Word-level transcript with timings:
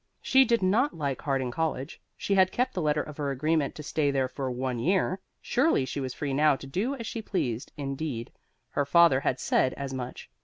She 0.23 0.45
did 0.45 0.63
not 0.63 0.95
like 0.97 1.21
Harding 1.21 1.51
college; 1.51 2.01
she 2.17 2.33
had 2.33 2.51
kept 2.51 2.73
the 2.73 2.81
letter 2.81 3.03
of 3.03 3.17
her 3.17 3.29
agreement 3.29 3.75
to 3.75 3.83
stay 3.83 4.09
there 4.09 4.27
for 4.27 4.49
one 4.49 4.79
year; 4.79 5.19
surely 5.43 5.85
she 5.85 5.99
was 5.99 6.15
free 6.15 6.33
now 6.33 6.55
to 6.55 6.65
do 6.65 6.95
as 6.95 7.05
she 7.05 7.21
pleased 7.21 7.71
indeed, 7.77 8.31
her 8.71 8.83
father 8.83 9.19
had 9.19 9.39
said 9.39 9.75
as 9.75 9.93
much. 9.93 10.27